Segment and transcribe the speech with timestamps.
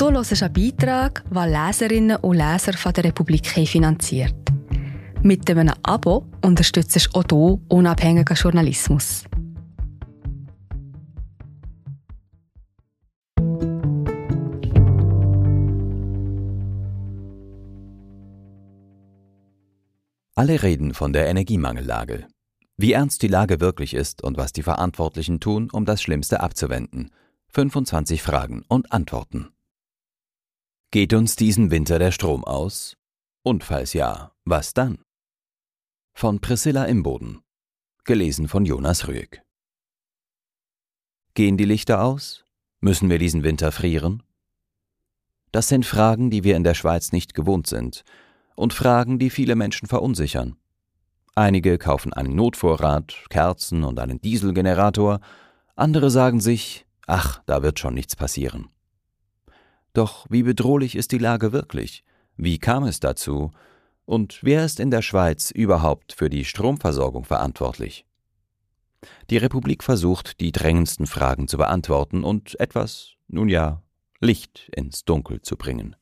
[0.00, 4.34] Du hörst einen Beitrag, den Leserinnen und Leser von der Republik finanziert.
[5.22, 9.24] Mit einem Abo unterstützt du auch du unabhängigen Journalismus.
[20.34, 22.26] Alle reden von der Energiemangellage.
[22.78, 27.10] Wie ernst die Lage wirklich ist und was die Verantwortlichen tun, um das Schlimmste abzuwenden.
[27.52, 29.50] 25 Fragen und Antworten.
[30.92, 32.96] Geht uns diesen Winter der Strom aus?
[33.44, 34.98] Und falls ja, was dann?
[36.14, 37.42] Von Priscilla Imboden.
[38.02, 39.40] Gelesen von Jonas Rüegg.
[41.34, 42.44] Gehen die Lichter aus?
[42.80, 44.24] Müssen wir diesen Winter frieren?
[45.52, 48.02] Das sind Fragen, die wir in der Schweiz nicht gewohnt sind
[48.56, 50.56] und Fragen, die viele Menschen verunsichern.
[51.36, 55.20] Einige kaufen einen Notvorrat, Kerzen und einen Dieselgenerator,
[55.76, 58.70] andere sagen sich, ach, da wird schon nichts passieren.
[59.92, 62.04] Doch wie bedrohlich ist die Lage wirklich?
[62.36, 63.50] Wie kam es dazu?
[64.04, 68.06] Und wer ist in der Schweiz überhaupt für die Stromversorgung verantwortlich?
[69.30, 73.82] Die Republik versucht, die drängendsten Fragen zu beantworten und etwas, nun ja,
[74.20, 75.96] Licht ins Dunkel zu bringen.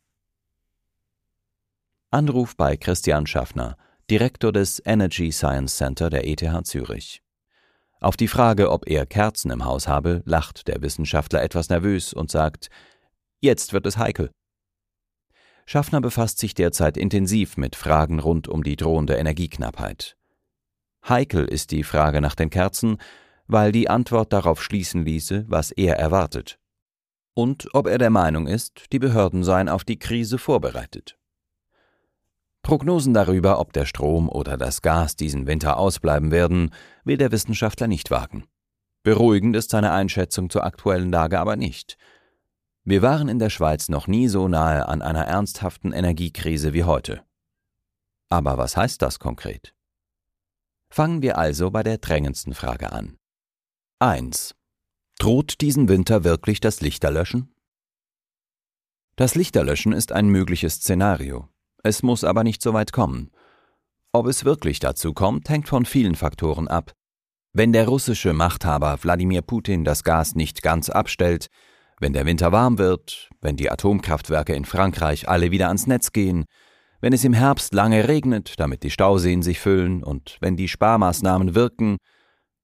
[2.11, 3.77] Anruf bei Christian Schaffner,
[4.11, 7.23] Direktor des Energy Science Center der ETH Zürich.
[8.01, 12.31] Auf die Frage, ob er Kerzen im Haus habe, lacht der Wissenschaftler etwas nervös und
[12.31, 12.71] sagt,
[13.41, 14.31] jetzt wird es heikel.
[15.67, 20.17] Schaffner befasst sich derzeit intensiv mit Fragen rund um die drohende Energieknappheit.
[21.07, 22.99] Heikel ist die Frage nach den Kerzen,
[23.47, 26.59] weil die Antwort darauf schließen ließe, was er erwartet.
[27.35, 31.19] Und ob er der Meinung ist, die Behörden seien auf die Krise vorbereitet.
[32.63, 37.87] Prognosen darüber, ob der Strom oder das Gas diesen Winter ausbleiben werden, will der Wissenschaftler
[37.87, 38.45] nicht wagen.
[39.03, 41.97] Beruhigend ist seine Einschätzung zur aktuellen Lage aber nicht.
[42.91, 47.23] Wir waren in der Schweiz noch nie so nahe an einer ernsthaften Energiekrise wie heute.
[48.31, 49.75] Aber was heißt das konkret?
[50.89, 53.19] Fangen wir also bei der drängendsten Frage an.
[53.99, 54.55] 1.
[55.19, 57.55] Droht diesen Winter wirklich das Lichterlöschen?
[59.17, 61.47] Das Lichterlöschen ist ein mögliches Szenario.
[61.83, 63.31] Es muss aber nicht so weit kommen.
[64.13, 66.95] Ob es wirklich dazu kommt, hängt von vielen Faktoren ab.
[67.53, 71.51] Wenn der russische Machthaber Wladimir Putin das Gas nicht ganz abstellt,
[72.01, 76.45] wenn der Winter warm wird, wenn die Atomkraftwerke in Frankreich alle wieder ans Netz gehen,
[77.01, 81.55] wenn es im Herbst lange regnet, damit die Stauseen sich füllen und wenn die Sparmaßnahmen
[81.55, 81.99] wirken,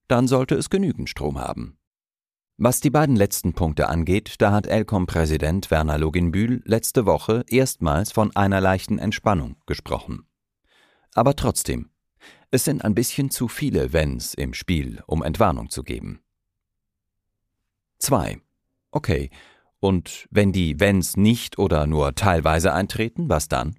[0.09, 1.79] dann sollte es genügend Strom haben.
[2.57, 8.35] Was die beiden letzten Punkte angeht, da hat Elcom-Präsident Werner Loginbühl letzte Woche erstmals von
[8.37, 10.27] einer leichten Entspannung gesprochen.
[11.15, 11.91] Aber trotzdem,
[12.53, 16.21] es sind ein bisschen zu viele Wenns im Spiel, um Entwarnung zu geben.
[17.99, 18.41] 2.
[18.95, 19.29] Okay,
[19.81, 23.75] und wenn die Wenns nicht oder nur teilweise eintreten, was dann?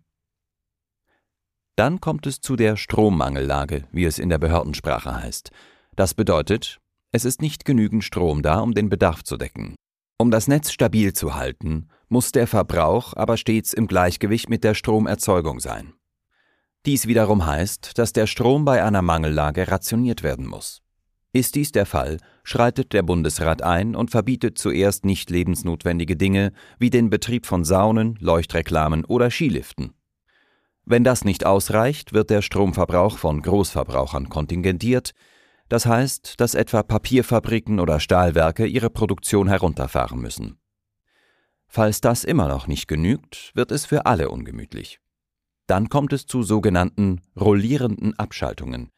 [1.77, 5.51] Dann kommt es zu der Strommangellage, wie es in der Behördensprache heißt.
[5.95, 6.81] Das bedeutet,
[7.13, 9.75] es ist nicht genügend Strom da, um den Bedarf zu decken.
[10.17, 14.73] Um das Netz stabil zu halten, muss der Verbrauch aber stets im Gleichgewicht mit der
[14.73, 15.93] Stromerzeugung sein.
[16.85, 20.84] Dies wiederum heißt, dass der Strom bei einer Mangellage rationiert werden muss.
[21.35, 26.89] Ist dies der Fall, schreitet der Bundesrat ein und verbietet zuerst nicht lebensnotwendige Dinge wie
[26.89, 29.91] den Betrieb von Saunen, Leuchtreklamen oder Skiliften.
[30.85, 35.11] Wenn das nicht ausreicht, wird der Stromverbrauch von Großverbrauchern kontingentiert,
[35.67, 40.57] das heißt, dass etwa Papierfabriken oder Stahlwerke ihre Produktion herunterfahren müssen.
[41.67, 45.01] Falls das immer noch nicht genügt, wird es für alle ungemütlich.
[45.67, 48.89] Dann kommt es zu sogenannten rollierenden Abschaltungen.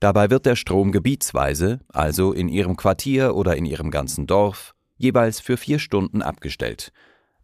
[0.00, 5.40] Dabei wird der Strom gebietsweise, also in Ihrem Quartier oder in Ihrem ganzen Dorf, jeweils
[5.40, 6.92] für vier Stunden abgestellt.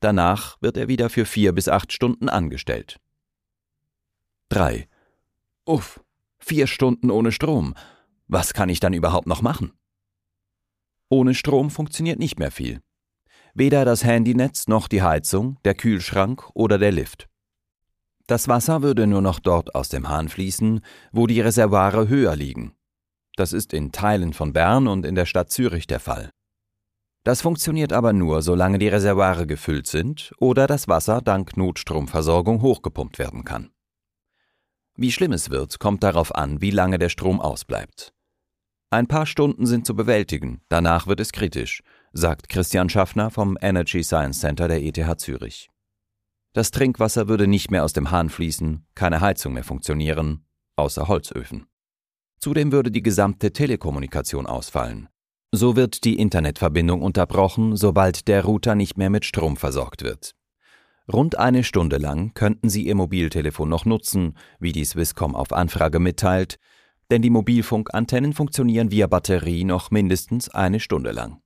[0.00, 3.00] Danach wird er wieder für vier bis acht Stunden angestellt.
[4.50, 4.88] 3.
[5.64, 6.00] Uff,
[6.38, 7.75] vier Stunden ohne Strom.
[8.28, 9.72] Was kann ich dann überhaupt noch machen?
[11.09, 12.81] Ohne Strom funktioniert nicht mehr viel.
[13.55, 17.29] Weder das Handynetz noch die Heizung, der Kühlschrank oder der Lift.
[18.26, 20.81] Das Wasser würde nur noch dort aus dem Hahn fließen,
[21.12, 22.75] wo die Reservoire höher liegen.
[23.37, 26.31] Das ist in Teilen von Bern und in der Stadt Zürich der Fall.
[27.25, 33.19] Das funktioniert aber nur, solange die Reservoire gefüllt sind oder das Wasser dank Notstromversorgung hochgepumpt
[33.19, 33.71] werden kann.
[34.97, 38.12] Wie schlimm es wird, kommt darauf an, wie lange der Strom ausbleibt.
[38.91, 41.82] Ein paar Stunden sind zu bewältigen, danach wird es kritisch,
[42.12, 45.69] sagt Christian Schaffner vom Energy Science Center der ETH Zürich.
[46.55, 50.47] Das Trinkwasser würde nicht mehr aus dem Hahn fließen, keine Heizung mehr funktionieren,
[50.77, 51.67] außer Holzöfen.
[52.39, 55.09] Zudem würde die gesamte Telekommunikation ausfallen.
[55.51, 60.37] So wird die Internetverbindung unterbrochen, sobald der Router nicht mehr mit Strom versorgt wird.
[61.12, 65.99] Rund eine Stunde lang könnten Sie Ihr Mobiltelefon noch nutzen, wie die Swisscom auf Anfrage
[65.99, 66.61] mitteilt,
[67.11, 71.41] denn die Mobilfunkantennen funktionieren via Batterie noch mindestens eine Stunde lang.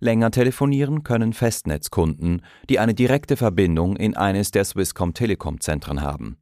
[0.00, 6.38] Länger telefonieren können Festnetzkunden, die eine direkte Verbindung in eines der Swisscom Telekom Zentren haben.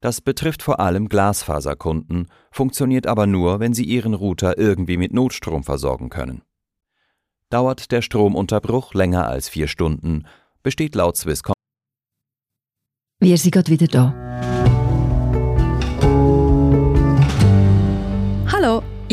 [0.00, 5.64] Das betrifft vor allem Glasfaserkunden, funktioniert aber nur, wenn sie ihren Router irgendwie mit Notstrom
[5.64, 6.42] versorgen können.
[7.50, 10.26] Dauert der Stromunterbruch länger als vier Stunden,
[10.62, 11.54] besteht laut Swisscom
[13.24, 14.73] wir sind gerade wieder da.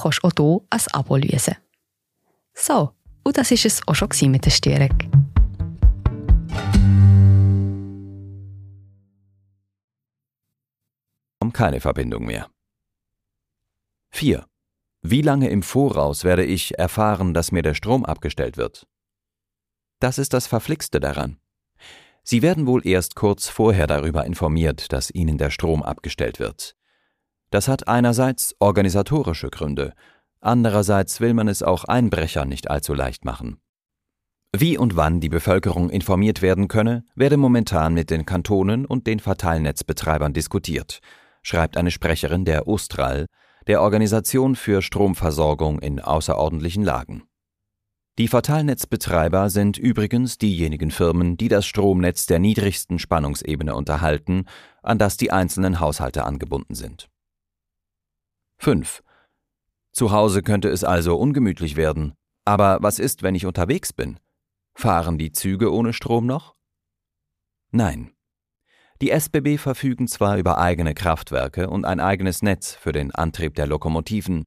[0.00, 1.56] kannst du auch hier ein Abo lösen.
[2.54, 2.92] So,
[3.24, 4.96] und das war es auch schon mit der Störung.
[11.52, 12.50] Keine Verbindung mehr.
[14.10, 14.44] 4.
[15.00, 18.86] Wie lange im Voraus werde ich erfahren, dass mir der Strom abgestellt wird?
[19.98, 21.38] Das ist das Verflixte daran.
[22.22, 26.76] Sie werden wohl erst kurz vorher darüber informiert, dass Ihnen der Strom abgestellt wird.
[27.50, 29.92] Das hat einerseits organisatorische Gründe,
[30.40, 33.58] andererseits will man es auch Einbrechern nicht allzu leicht machen.
[34.52, 39.20] Wie und wann die Bevölkerung informiert werden könne, werde momentan mit den Kantonen und den
[39.20, 41.00] Verteilnetzbetreibern diskutiert,
[41.42, 43.26] schreibt eine Sprecherin der Ostral,
[43.66, 47.24] der Organisation für Stromversorgung in außerordentlichen Lagen.
[48.18, 54.46] Die Verteilnetzbetreiber sind übrigens diejenigen Firmen, die das Stromnetz der niedrigsten Spannungsebene unterhalten,
[54.82, 57.10] an das die einzelnen Haushalte angebunden sind.
[58.58, 59.02] 5.
[59.92, 62.14] Zu Hause könnte es also ungemütlich werden.
[62.44, 64.20] Aber was ist, wenn ich unterwegs bin?
[64.74, 66.54] Fahren die Züge ohne Strom noch?
[67.70, 68.12] Nein.
[69.02, 73.66] Die SBB verfügen zwar über eigene Kraftwerke und ein eigenes Netz für den Antrieb der
[73.66, 74.44] Lokomotiven,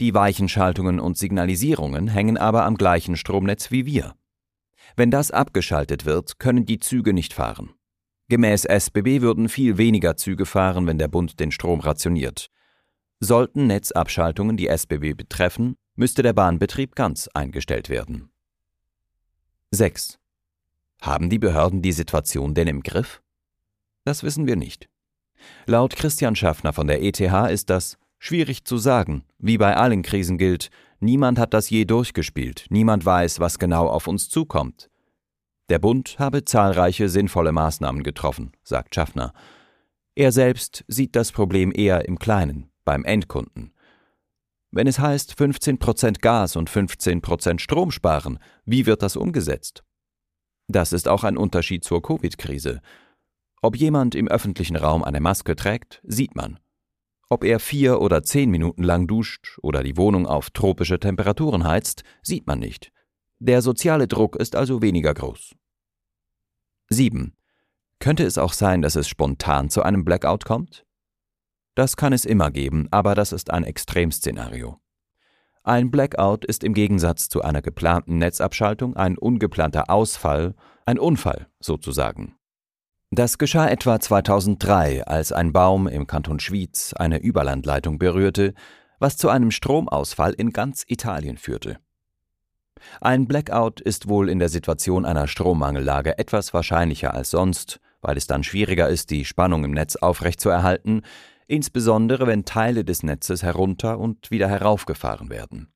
[0.00, 4.14] die Weichenschaltungen und Signalisierungen hängen aber am gleichen Stromnetz wie wir.
[4.94, 7.70] Wenn das abgeschaltet wird, können die Züge nicht fahren.
[8.28, 12.48] Gemäß SBB würden viel weniger Züge fahren, wenn der Bund den Strom rationiert.
[13.20, 18.30] Sollten Netzabschaltungen die SBB betreffen, müsste der Bahnbetrieb ganz eingestellt werden.
[19.72, 20.18] 6.
[21.00, 23.20] Haben die Behörden die Situation denn im Griff?
[24.04, 24.88] Das wissen wir nicht.
[25.66, 27.20] Laut Christian Schaffner von der ETH
[27.50, 29.24] ist das Schwierig zu sagen.
[29.38, 30.70] Wie bei allen Krisen gilt,
[31.00, 34.90] niemand hat das je durchgespielt, niemand weiß, was genau auf uns zukommt.
[35.68, 39.32] Der Bund habe zahlreiche sinnvolle Maßnahmen getroffen, sagt Schaffner.
[40.14, 43.74] Er selbst sieht das Problem eher im Kleinen, beim Endkunden.
[44.70, 49.84] Wenn es heißt 15% Gas und 15% Strom sparen, wie wird das umgesetzt?
[50.68, 52.80] Das ist auch ein Unterschied zur Covid-Krise.
[53.60, 56.58] Ob jemand im öffentlichen Raum eine Maske trägt, sieht man.
[57.28, 62.04] Ob er vier oder zehn Minuten lang duscht oder die Wohnung auf tropische Temperaturen heizt,
[62.22, 62.90] sieht man nicht.
[63.38, 65.54] Der soziale Druck ist also weniger groß.
[66.88, 67.36] 7.
[67.98, 70.86] Könnte es auch sein, dass es spontan zu einem Blackout kommt?
[71.78, 74.80] Das kann es immer geben, aber das ist ein Extremszenario.
[75.62, 80.56] Ein Blackout ist im Gegensatz zu einer geplanten Netzabschaltung ein ungeplanter Ausfall,
[80.86, 82.34] ein Unfall sozusagen.
[83.12, 88.54] Das geschah etwa 2003, als ein Baum im Kanton Schwyz eine Überlandleitung berührte,
[88.98, 91.78] was zu einem Stromausfall in ganz Italien führte.
[93.00, 98.26] Ein Blackout ist wohl in der Situation einer Strommangellage etwas wahrscheinlicher als sonst, weil es
[98.26, 101.02] dann schwieriger ist, die Spannung im Netz aufrechtzuerhalten,
[101.48, 105.72] insbesondere wenn Teile des Netzes herunter und wieder heraufgefahren werden.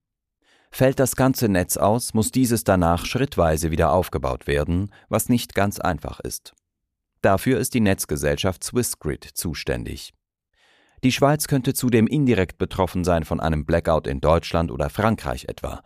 [0.70, 5.80] Fällt das ganze Netz aus, muss dieses danach schrittweise wieder aufgebaut werden, was nicht ganz
[5.80, 6.54] einfach ist.
[7.20, 10.14] Dafür ist die Netzgesellschaft Swissgrid zuständig.
[11.04, 15.82] Die Schweiz könnte zudem indirekt betroffen sein von einem Blackout in Deutschland oder Frankreich etwa.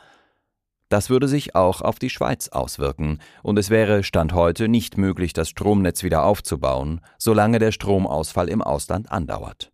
[0.89, 5.33] Das würde sich auch auf die Schweiz auswirken, und es wäre Stand heute nicht möglich,
[5.33, 9.73] das Stromnetz wieder aufzubauen, solange der Stromausfall im Ausland andauert.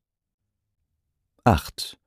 [1.45, 1.99] 8.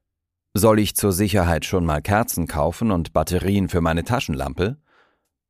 [0.53, 4.77] Soll ich zur Sicherheit schon mal Kerzen kaufen und Batterien für meine Taschenlampe?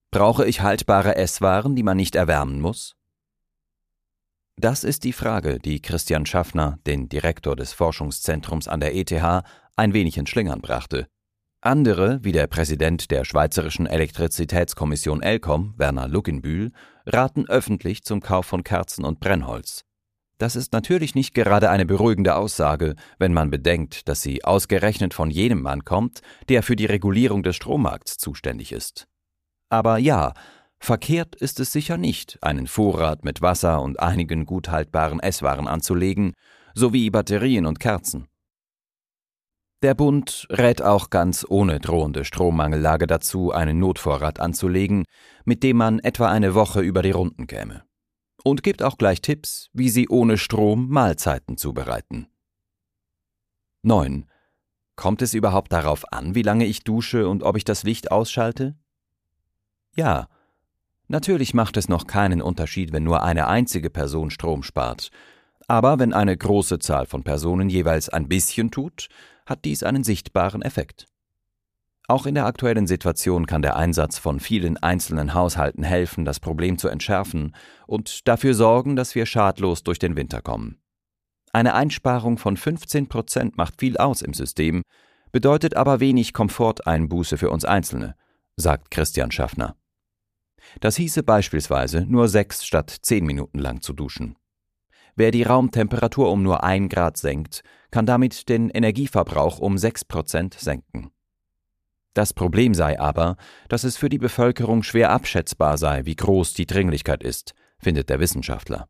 [0.10, 2.96] Brauche ich haltbare Esswaren, die man nicht erwärmen muss?
[4.56, 9.44] Das ist die Frage, die Christian Schaffner, den Direktor des Forschungszentrums an der ETH,
[9.75, 11.06] ein wenig in Schlingern brachte.
[11.62, 16.72] Andere, wie der Präsident der Schweizerischen Elektrizitätskommission ELCOM, Werner Luckenbühl,
[17.06, 19.85] raten öffentlich zum Kauf von Kerzen und Brennholz.
[20.38, 25.30] Das ist natürlich nicht gerade eine beruhigende Aussage, wenn man bedenkt, dass sie ausgerechnet von
[25.32, 29.08] jenem Mann kommt, der für die Regulierung des Strommarkts zuständig ist.
[29.70, 30.34] Aber ja,
[30.77, 36.34] verkehrt ist es sicher nicht, einen Vorrat mit Wasser und einigen gut haltbaren Esswaren anzulegen,
[36.74, 38.27] sowie Batterien und Kerzen.
[39.82, 45.06] Der Bund rät auch ganz ohne drohende Strommangellage dazu, einen Notvorrat anzulegen,
[45.46, 47.85] mit dem man etwa eine Woche über die Runden käme
[48.46, 52.28] und gibt auch gleich Tipps, wie Sie ohne Strom Mahlzeiten zubereiten.
[53.82, 54.28] 9.
[54.96, 58.75] Kommt es überhaupt darauf an, wie lange ich dusche und ob ich das Licht ausschalte?
[59.96, 60.28] Ja.
[61.08, 65.10] Natürlich macht es noch keinen Unterschied, wenn nur eine einzige Person Strom spart.
[65.68, 69.08] Aber wenn eine große Zahl von Personen jeweils ein bisschen tut,
[69.48, 71.08] hat dies einen sichtbaren Effekt.
[72.08, 76.78] Auch in der aktuellen Situation kann der Einsatz von vielen einzelnen Haushalten helfen, das Problem
[76.78, 77.56] zu entschärfen
[77.88, 80.78] und dafür sorgen, dass wir schadlos durch den Winter kommen.
[81.52, 84.84] Eine Einsparung von 15 Prozent macht viel aus im System,
[85.32, 88.16] bedeutet aber wenig Komforteinbuße für uns Einzelne,
[88.56, 89.76] sagt Christian Schaffner.
[90.82, 94.36] Das hieße beispielsweise nur sechs statt zehn Minuten lang zu duschen.
[95.16, 100.56] Wer die Raumtemperatur um nur ein Grad senkt, kann damit den Energieverbrauch um sechs Prozent
[100.56, 101.12] senken.
[102.15, 103.36] Das Problem sei aber,
[103.67, 108.22] dass es für die Bevölkerung schwer abschätzbar sei, wie groß die Dringlichkeit ist, findet der
[108.22, 108.88] Wissenschaftler.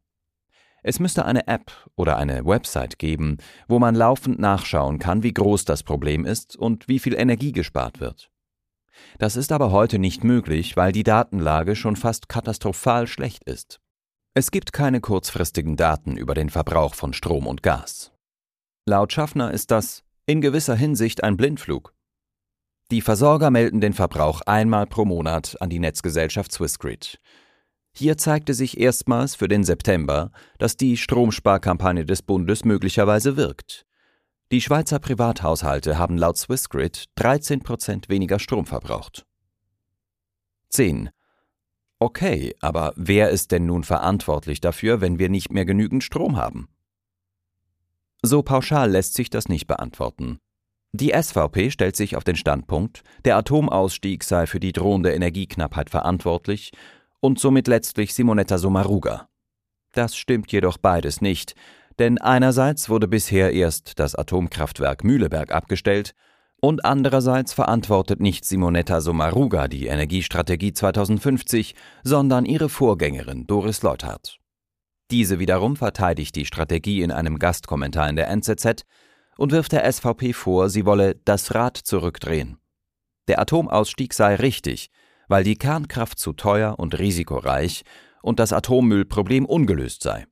[0.84, 5.66] Es müsste eine App oder eine Website geben, wo man laufend nachschauen kann, wie groß
[5.66, 8.30] das Problem ist und wie viel Energie gespart wird.
[9.18, 13.82] Das ist aber heute nicht möglich, weil die Datenlage schon fast katastrophal schlecht ist.
[14.36, 18.12] Es gibt keine kurzfristigen Daten über den Verbrauch von Strom und Gas.
[18.86, 21.95] Laut Schaffner ist das in gewisser Hinsicht ein Blindflug.
[22.92, 27.20] Die Versorger melden den Verbrauch einmal pro Monat an die Netzgesellschaft Swissgrid.
[27.94, 33.86] Hier zeigte sich erstmals für den September, dass die Stromsparkampagne des Bundes möglicherweise wirkt.
[34.52, 39.26] Die Schweizer Privathaushalte haben laut Swissgrid 13 Prozent weniger Strom verbraucht.
[40.70, 41.10] 10.
[41.98, 46.68] Okay, aber wer ist denn nun verantwortlich dafür, wenn wir nicht mehr genügend Strom haben?
[48.22, 50.40] So pauschal lässt sich das nicht beantworten.
[50.98, 56.72] Die SVP stellt sich auf den Standpunkt, der Atomausstieg sei für die drohende Energieknappheit verantwortlich
[57.20, 59.28] und somit letztlich Simonetta Sommaruga.
[59.92, 61.54] Das stimmt jedoch beides nicht,
[62.00, 66.14] denn einerseits wurde bisher erst das Atomkraftwerk Mühleberg abgestellt
[66.62, 71.76] und andererseits verantwortet nicht Simonetta Sommaruga die Energiestrategie 2050,
[72.06, 74.38] sondern ihre Vorgängerin Doris Leuthard.
[75.12, 78.86] Diese wiederum verteidigt die Strategie in einem Gastkommentar in der NZZ,
[79.38, 82.58] und wirft der SVP vor, sie wolle das Rad zurückdrehen.
[83.28, 84.90] Der Atomausstieg sei richtig,
[85.28, 87.84] weil die Kernkraft zu teuer und risikoreich
[88.22, 90.26] und das Atommüllproblem ungelöst sei.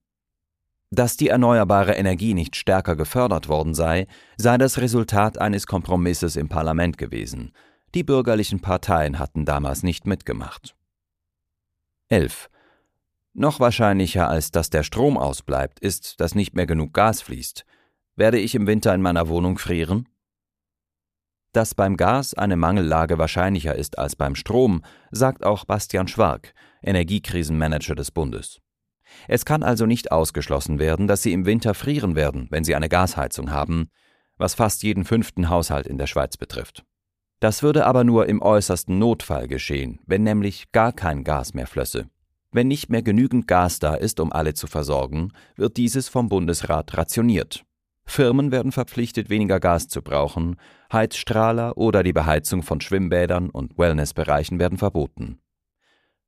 [0.91, 4.05] Dass die erneuerbare Energie nicht stärker gefördert worden sei,
[4.37, 7.51] sei das Resultat eines Kompromisses im Parlament gewesen.
[7.95, 10.75] Die bürgerlichen Parteien hatten damals nicht mitgemacht.
[12.09, 12.49] 11.
[13.33, 17.65] Noch wahrscheinlicher als dass der Strom ausbleibt, ist, dass nicht mehr genug Gas fließt.
[18.15, 20.07] Werde ich im Winter in meiner Wohnung frieren?
[21.51, 26.53] Dass beim Gas eine Mangellage wahrscheinlicher ist als beim Strom, sagt auch Bastian Schwark,
[26.83, 28.59] Energiekrisenmanager des Bundes.
[29.27, 32.89] Es kann also nicht ausgeschlossen werden, dass Sie im Winter frieren werden, wenn Sie eine
[32.89, 33.89] Gasheizung haben,
[34.37, 36.83] was fast jeden fünften Haushalt in der Schweiz betrifft.
[37.39, 42.07] Das würde aber nur im äußersten Notfall geschehen, wenn nämlich gar kein Gas mehr flösse.
[42.51, 46.95] Wenn nicht mehr genügend Gas da ist, um alle zu versorgen, wird dieses vom Bundesrat
[46.95, 47.65] rationiert.
[48.05, 50.57] Firmen werden verpflichtet, weniger Gas zu brauchen,
[50.91, 55.39] Heizstrahler oder die Beheizung von Schwimmbädern und Wellnessbereichen werden verboten.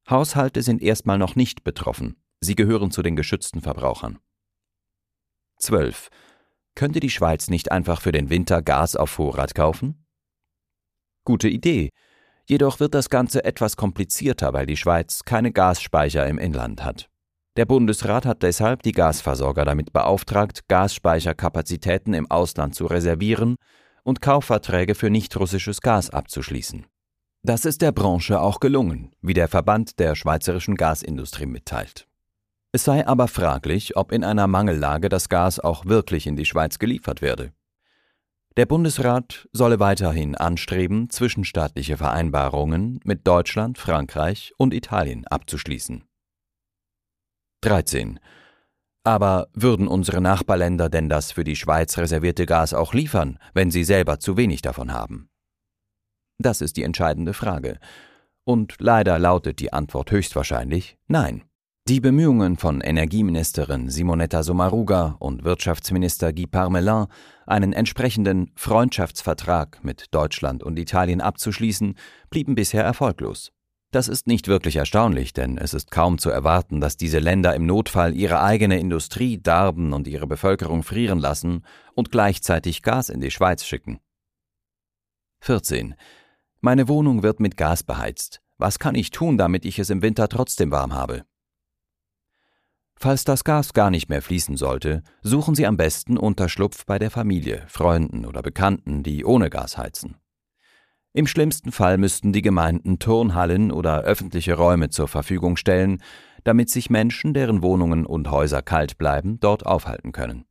[0.09, 4.19] Haushalte sind erstmal noch nicht betroffen, sie gehören zu den geschützten Verbrauchern.
[5.57, 6.09] 12.
[6.75, 10.05] Könnte die Schweiz nicht einfach für den Winter Gas auf Vorrat kaufen?
[11.23, 11.89] Gute Idee,
[12.45, 17.09] jedoch wird das Ganze etwas komplizierter, weil die Schweiz keine Gasspeicher im Inland hat.
[17.57, 23.55] Der Bundesrat hat deshalb die Gasversorger damit beauftragt, Gasspeicherkapazitäten im Ausland zu reservieren
[24.03, 26.85] und Kaufverträge für nichtrussisches Gas abzuschließen.
[27.43, 32.07] Das ist der Branche auch gelungen, wie der Verband der schweizerischen Gasindustrie mitteilt.
[32.73, 36.77] Es sei aber fraglich, ob in einer Mangellage das Gas auch wirklich in die Schweiz
[36.77, 37.53] geliefert werde.
[38.57, 46.03] Der Bundesrat solle weiterhin anstreben, zwischenstaatliche Vereinbarungen mit Deutschland, Frankreich und Italien abzuschließen.
[47.65, 48.19] 13.
[49.03, 53.83] Aber würden unsere Nachbarländer denn das für die Schweiz reservierte Gas auch liefern, wenn sie
[53.83, 55.29] selber zu wenig davon haben?
[56.37, 57.79] Das ist die entscheidende Frage.
[58.43, 61.43] Und leider lautet die Antwort höchstwahrscheinlich Nein.
[61.87, 67.05] Die Bemühungen von Energieministerin Simonetta Sommaruga und Wirtschaftsminister Guy Parmelin,
[67.45, 71.95] einen entsprechenden Freundschaftsvertrag mit Deutschland und Italien abzuschließen,
[72.31, 73.51] blieben bisher erfolglos.
[73.91, 77.65] Das ist nicht wirklich erstaunlich, denn es ist kaum zu erwarten, dass diese Länder im
[77.65, 81.63] Notfall ihre eigene Industrie darben und ihre Bevölkerung frieren lassen
[81.93, 83.99] und gleichzeitig Gas in die Schweiz schicken.
[85.41, 85.95] 14.
[86.59, 88.41] Meine Wohnung wird mit Gas beheizt.
[88.57, 91.23] Was kann ich tun, damit ich es im Winter trotzdem warm habe?
[92.97, 97.11] Falls das Gas gar nicht mehr fließen sollte, suchen Sie am besten Unterschlupf bei der
[97.11, 100.15] Familie, Freunden oder Bekannten, die ohne Gas heizen.
[101.15, 106.03] Im schlimmsten Fall müssten die Gemeinden Turnhallen oder öffentliche Räume zur Verfügung stellen,
[106.43, 110.43] damit sich Menschen, deren Wohnungen und Häuser kalt bleiben, dort aufhalten können.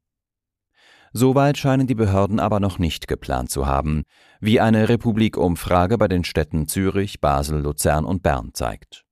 [1.12, 4.04] Soweit scheinen die Behörden aber noch nicht geplant zu haben,
[4.40, 9.04] wie eine Republik-Umfrage bei den Städten Zürich, Basel, Luzern und Bern zeigt.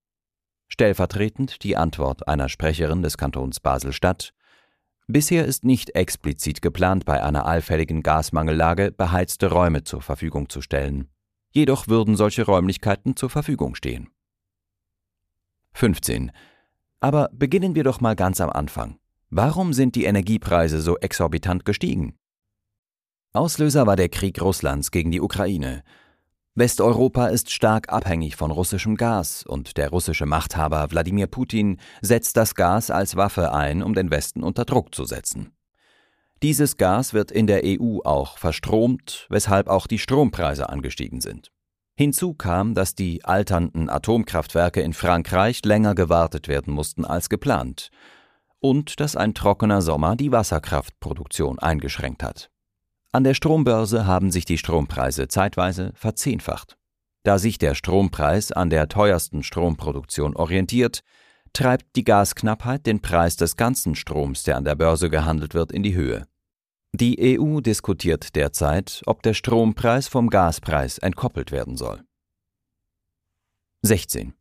[0.69, 4.33] Stellvertretend die Antwort einer Sprecherin des Kantons Basel-Stadt
[5.07, 11.12] Bisher ist nicht explizit geplant, bei einer allfälligen Gasmangellage beheizte Räume zur Verfügung zu stellen.
[11.53, 14.09] Jedoch würden solche Räumlichkeiten zur Verfügung stehen.
[15.75, 16.33] 15.
[17.01, 18.99] Aber beginnen wir doch mal ganz am Anfang.
[19.31, 22.19] Warum sind die Energiepreise so exorbitant gestiegen?
[23.33, 25.83] Auslöser war der Krieg Russlands gegen die Ukraine.
[26.55, 32.55] Westeuropa ist stark abhängig von russischem Gas und der russische Machthaber Wladimir Putin setzt das
[32.55, 35.53] Gas als Waffe ein, um den Westen unter Druck zu setzen.
[36.43, 41.53] Dieses Gas wird in der EU auch verstromt, weshalb auch die Strompreise angestiegen sind.
[41.95, 47.91] Hinzu kam, dass die alternden Atomkraftwerke in Frankreich länger gewartet werden mussten als geplant
[48.59, 52.51] und dass ein trockener Sommer die Wasserkraftproduktion eingeschränkt hat.
[53.13, 56.77] An der Strombörse haben sich die Strompreise zeitweise verzehnfacht.
[57.23, 61.03] Da sich der Strompreis an der teuersten Stromproduktion orientiert,
[61.53, 65.85] treibt die Gasknappheit den Preis des ganzen Stroms, der an der Börse gehandelt wird, in
[65.85, 66.27] die Höhe.
[66.95, 72.05] Die EU diskutiert derzeit, ob der Strompreis vom Gaspreis entkoppelt werden soll.
[73.81, 74.35] 16.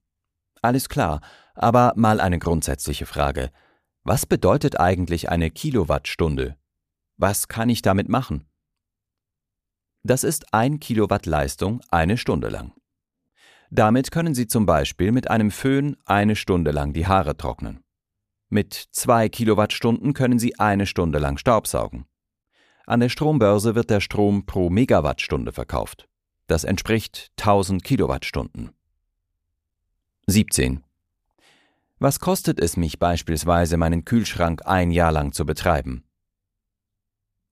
[0.61, 1.21] Alles klar,
[1.55, 3.51] aber mal eine grundsätzliche Frage.
[4.03, 6.57] Was bedeutet eigentlich eine Kilowattstunde?
[7.15, 8.45] Was kann ich damit machen?
[10.03, 12.73] Das ist ein Kilowatt Leistung eine Stunde lang.
[13.69, 17.81] Damit können Sie zum Beispiel mit einem Föhn eine Stunde lang die Haare trocknen.
[18.49, 22.05] Mit zwei Kilowattstunden können Sie eine Stunde lang Staubsaugen.
[22.91, 26.09] An der Strombörse wird der Strom pro Megawattstunde verkauft.
[26.47, 28.71] Das entspricht 1000 Kilowattstunden.
[30.27, 30.83] 17.
[31.99, 36.03] Was kostet es mich beispielsweise, meinen Kühlschrank ein Jahr lang zu betreiben?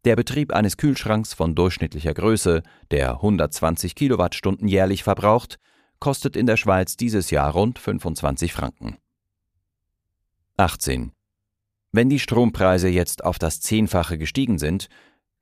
[0.03, 5.57] Der Betrieb eines Kühlschranks von durchschnittlicher Größe, der 120 Kilowattstunden jährlich verbraucht,
[6.01, 8.97] kostet in der Schweiz dieses Jahr rund 25 Franken.
[10.57, 11.13] 18.
[11.93, 14.89] Wenn die Strompreise jetzt auf das Zehnfache gestiegen sind,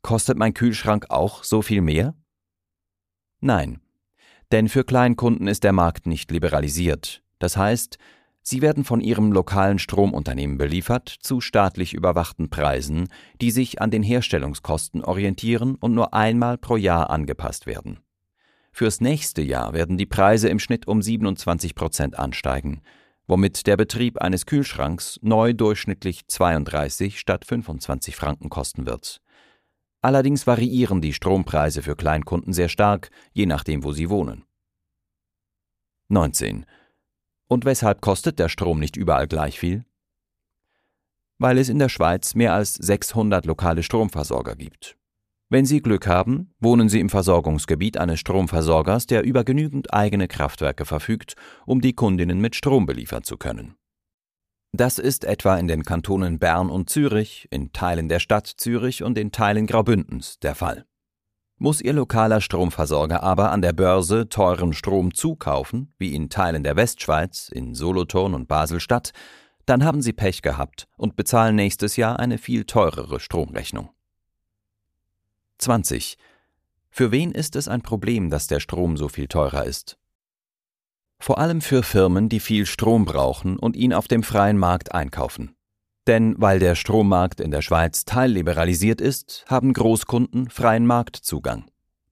[0.08, 2.16] kostet mein Kühlschrank auch so viel mehr?
[3.42, 3.82] Nein,
[4.54, 7.24] denn für Kleinkunden ist der Markt nicht liberalisiert.
[7.40, 7.98] Das heißt,
[8.42, 13.10] Sie werden von ihrem lokalen Stromunternehmen beliefert zu staatlich überwachten Preisen,
[13.42, 18.00] die sich an den Herstellungskosten orientieren und nur einmal pro Jahr angepasst werden.
[18.72, 22.80] Fürs nächste Jahr werden die Preise im Schnitt um 27 Prozent ansteigen,
[23.28, 29.20] womit der Betrieb eines Kühlschranks neu durchschnittlich 32 statt 25 Franken kosten wird.
[30.08, 34.46] Allerdings variieren die Strompreise für Kleinkunden sehr stark, je nachdem, wo sie wohnen.
[36.08, 36.66] 19.
[37.50, 39.84] Und weshalb kostet der Strom nicht überall gleich viel?
[41.40, 44.96] Weil es in der Schweiz mehr als 600 lokale Stromversorger gibt.
[45.50, 50.86] Wenn Sie Glück haben, wohnen Sie im Versorgungsgebiet eines Stromversorgers, der über genügend eigene Kraftwerke
[50.86, 53.76] verfügt, um die Kundinnen mit Strom beliefern zu können.
[54.78, 59.18] Das ist etwa in den Kantonen Bern und Zürich, in Teilen der Stadt Zürich und
[59.18, 60.86] in Teilen Graubündens der Fall.
[61.58, 66.76] Muss Ihr lokaler Stromversorger aber an der Börse teuren Strom zukaufen, wie in Teilen der
[66.76, 69.14] Westschweiz, in Solothurn und Baselstadt,
[69.66, 73.90] dann haben Sie Pech gehabt und bezahlen nächstes Jahr eine viel teurere Stromrechnung.
[75.58, 76.20] 20.
[76.92, 79.98] Für wen ist es ein Problem, dass der Strom so viel teurer ist?
[81.20, 85.56] Vor allem für Firmen, die viel Strom brauchen und ihn auf dem freien Markt einkaufen.
[86.08, 91.66] Denn weil der Strommarkt in der Schweiz teilliberalisiert ist, haben Großkunden freien Marktzugang.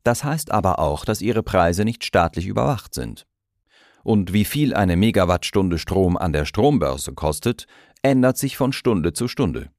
[0.03, 3.25] Das heißt aber auch, dass ihre Preise nicht staatlich überwacht sind.
[4.03, 7.65] Und wie viel eine Megawattstunde Strom an der Strombörse kostet,
[8.03, 9.71] ändert sich von Stunde zu Stunde.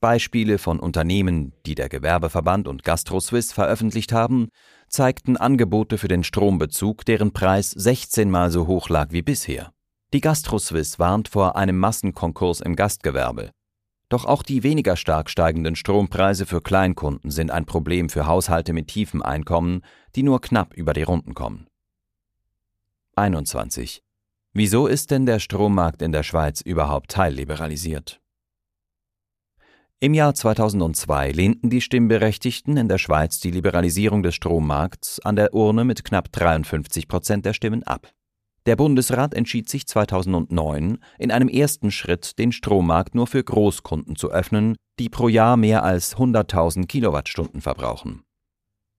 [0.00, 4.48] Beispiele von Unternehmen, die der Gewerbeverband und GastroSwiss veröffentlicht haben,
[4.90, 9.72] zeigten Angebote für den Strombezug, deren Preis 16 Mal so hoch lag wie bisher.
[10.12, 13.50] Die GastroSwiss warnt vor einem Massenkonkurs im Gastgewerbe.
[14.08, 18.88] Doch auch die weniger stark steigenden Strompreise für Kleinkunden sind ein Problem für Haushalte mit
[18.88, 19.82] tiefem Einkommen,
[20.16, 21.68] die nur knapp über die Runden kommen.
[23.14, 24.02] 21.
[24.52, 28.20] Wieso ist denn der Strommarkt in der Schweiz überhaupt teilliberalisiert?
[30.02, 35.52] Im Jahr 2002 lehnten die Stimmberechtigten in der Schweiz die Liberalisierung des Strommarkts an der
[35.52, 38.10] Urne mit knapp 53 Prozent der Stimmen ab.
[38.64, 44.30] Der Bundesrat entschied sich 2009, in einem ersten Schritt den Strommarkt nur für Großkunden zu
[44.30, 48.22] öffnen, die pro Jahr mehr als 100.000 Kilowattstunden verbrauchen.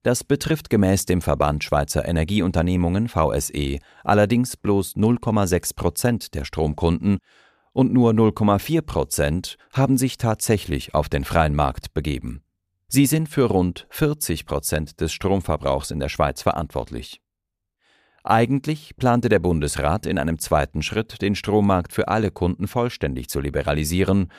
[0.03, 7.17] Das betrifft gemäß dem Verband Schweizer Energieunternehmungen VSE allerdings bloß 0,6 Prozent der Stromkunden
[7.73, 12.43] und nur 0,4 Prozent haben sich tatsächlich auf den freien Markt begeben.
[12.87, 17.21] Sie sind für rund 40 Prozent des Stromverbrauchs in der Schweiz verantwortlich.
[18.23, 23.39] Eigentlich plante der Bundesrat in einem zweiten Schritt, den Strommarkt für alle Kunden vollständig zu
[23.39, 24.31] liberalisieren.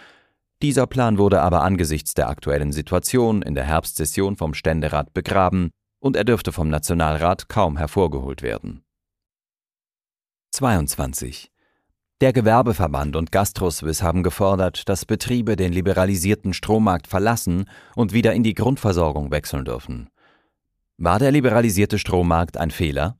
[0.60, 6.14] Dieser Plan wurde aber angesichts der aktuellen Situation in der Herbstsession vom Ständerat begraben und
[6.16, 8.84] er dürfte vom Nationalrat kaum hervorgeholt werden.
[10.52, 11.51] 22.
[12.22, 17.64] Der Gewerbeverband und GastroSwiss haben gefordert, dass Betriebe den liberalisierten Strommarkt verlassen
[17.96, 20.08] und wieder in die Grundversorgung wechseln dürfen.
[20.98, 23.18] War der liberalisierte Strommarkt ein Fehler?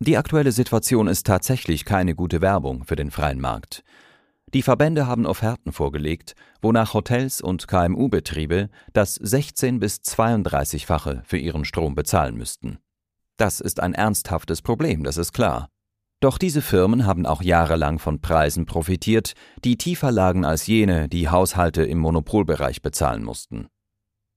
[0.00, 3.84] Die aktuelle Situation ist tatsächlich keine gute Werbung für den freien Markt.
[4.52, 11.64] Die Verbände haben Offerten vorgelegt, wonach Hotels und KMU-Betriebe das 16 bis 32-fache für ihren
[11.64, 12.80] Strom bezahlen müssten.
[13.38, 15.70] Das ist ein ernsthaftes Problem, das ist klar.
[16.24, 21.28] Doch diese Firmen haben auch jahrelang von Preisen profitiert, die tiefer lagen als jene, die
[21.28, 23.68] Haushalte im Monopolbereich bezahlen mussten.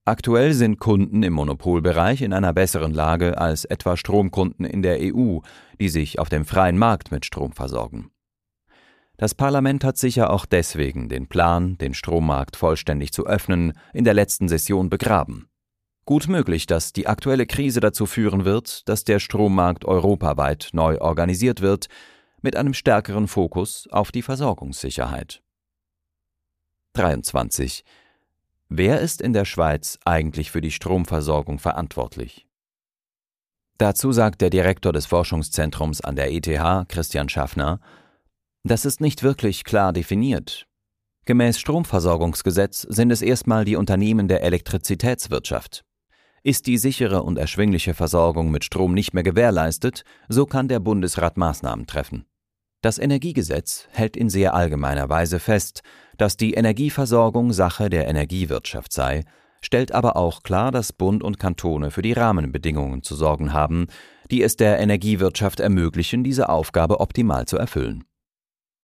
[0.04, 5.40] Aktuell sind Kunden im Monopolbereich in einer besseren Lage als etwa Stromkunden in der EU,
[5.80, 8.12] die sich auf dem freien Markt mit Strom versorgen.
[9.16, 14.14] Das Parlament hat sicher auch deswegen den Plan, den Strommarkt vollständig zu öffnen, in der
[14.14, 15.48] letzten Session begraben.
[16.08, 21.60] Gut möglich, dass die aktuelle Krise dazu führen wird, dass der Strommarkt europaweit neu organisiert
[21.60, 21.88] wird,
[22.42, 25.44] mit einem stärkeren Fokus auf die Versorgungssicherheit.
[26.94, 27.84] 23.
[28.70, 32.48] Wer ist in der Schweiz eigentlich für die Stromversorgung verantwortlich?
[33.78, 37.82] Dazu sagt der Direktor des Forschungszentrums an der ETH, Christian Schaffner,
[38.64, 40.68] das ist nicht wirklich klar definiert.
[41.26, 45.84] Gemäß Stromversorgungsgesetz sind es erstmal die Unternehmen der Elektrizitätswirtschaft.
[46.44, 51.38] Ist die sichere und erschwingliche Versorgung mit Strom nicht mehr gewährleistet, so kann der Bundesrat
[51.38, 52.26] Maßnahmen treffen.
[52.82, 55.82] Das Energiegesetz hält in sehr allgemeiner Weise fest,
[56.18, 59.24] dass die Energieversorgung Sache der Energiewirtschaft sei,
[59.62, 63.88] stellt aber auch klar, dass Bund und Kantone für die Rahmenbedingungen zu sorgen haben,
[64.30, 68.04] die es der Energiewirtschaft ermöglichen, diese Aufgabe optimal zu erfüllen.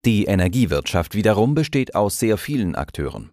[0.06, 3.32] Die Energiewirtschaft wiederum besteht aus sehr vielen Akteuren.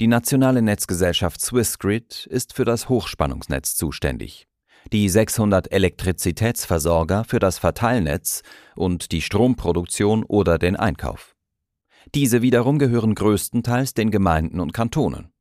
[0.00, 4.46] Die nationale Netzgesellschaft Swissgrid ist für das Hochspannungsnetz zuständig
[4.92, 8.42] die 600 Elektrizitätsversorger für das Verteilnetz
[8.74, 11.34] und die Stromproduktion oder den Einkauf.
[12.14, 15.32] Diese wiederum gehören größtenteils den Gemeinden und Kantonen.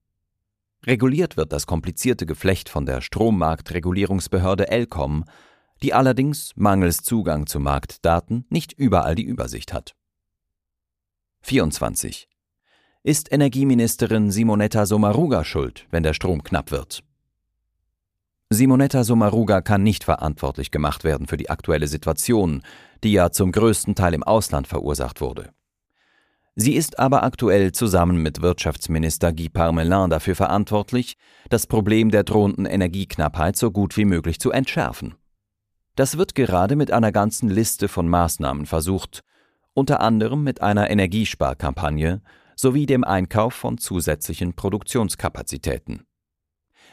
[0.84, 5.26] Reguliert wird das komplizierte Geflecht von der Strommarktregulierungsbehörde ELCOM,
[5.84, 9.96] die allerdings mangels Zugang zu Marktdaten nicht überall die Übersicht hat.
[11.42, 12.28] 24.
[13.08, 17.04] Ist Energieministerin Simonetta Sommaruga schuld, wenn der Strom knapp wird?
[18.50, 22.64] Simonetta Sommaruga kann nicht verantwortlich gemacht werden für die aktuelle Situation,
[23.04, 25.52] die ja zum größten Teil im Ausland verursacht wurde.
[26.56, 31.16] Sie ist aber aktuell zusammen mit Wirtschaftsminister Guy Parmelin dafür verantwortlich,
[31.52, 35.14] das Problem der drohenden Energieknappheit so gut wie möglich zu entschärfen.
[35.96, 39.24] Das wird gerade mit einer ganzen Liste von Maßnahmen versucht,
[39.76, 42.24] unter anderem mit einer Energiesparkampagne
[42.56, 46.06] sowie dem Einkauf von zusätzlichen Produktionskapazitäten.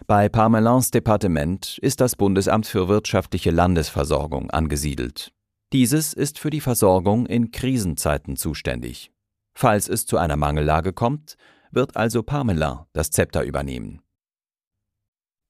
[0.07, 5.33] Bei Parmelins Departement ist das Bundesamt für wirtschaftliche Landesversorgung angesiedelt.
[5.72, 9.12] Dieses ist für die Versorgung in Krisenzeiten zuständig.
[9.55, 11.37] Falls es zu einer Mangellage kommt,
[11.70, 14.03] wird also Parmelin das Zepter übernehmen.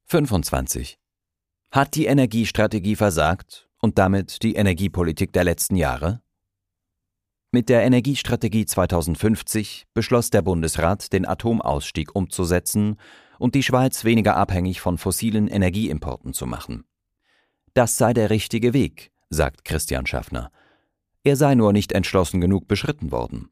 [0.07, 0.98] 25.
[1.70, 6.22] Hat die Energiestrategie versagt und damit die Energiepolitik der letzten Jahre?
[7.54, 12.96] Mit der Energiestrategie 2050 beschloss der Bundesrat, den Atomausstieg umzusetzen
[13.38, 16.84] und die Schweiz weniger abhängig von fossilen Energieimporten zu machen.
[17.74, 20.50] Das sei der richtige Weg, sagt Christian Schaffner.
[21.24, 23.50] Er sei nur nicht entschlossen genug beschritten worden.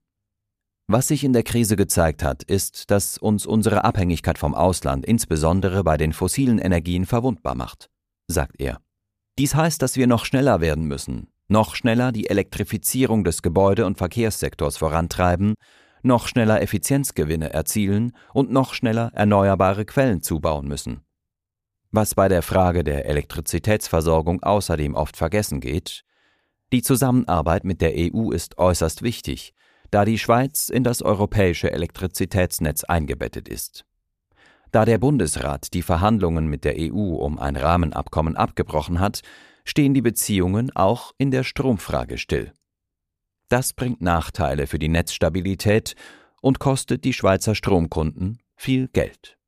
[0.86, 5.84] Was sich in der Krise gezeigt hat, ist, dass uns unsere Abhängigkeit vom Ausland insbesondere
[5.84, 7.90] bei den fossilen Energien verwundbar macht,
[8.28, 8.80] sagt er.
[9.38, 13.98] Dies heißt, dass wir noch schneller werden müssen, noch schneller die Elektrifizierung des Gebäude- und
[13.98, 15.54] Verkehrssektors vorantreiben,
[16.02, 21.02] noch schneller Effizienzgewinne erzielen und noch schneller erneuerbare Quellen zubauen müssen.
[21.90, 26.04] Was bei der Frage der Elektrizitätsversorgung außerdem oft vergessen geht,
[26.72, 29.52] die Zusammenarbeit mit der EU ist äußerst wichtig,
[29.90, 33.84] da die Schweiz in das europäische Elektrizitätsnetz eingebettet ist.
[34.70, 39.22] Da der Bundesrat die Verhandlungen mit der EU um ein Rahmenabkommen abgebrochen hat,
[39.64, 42.52] stehen die Beziehungen auch in der Stromfrage still.
[43.48, 45.96] Das bringt Nachteile für die Netzstabilität
[46.40, 49.39] und kostet die Schweizer Stromkunden viel Geld.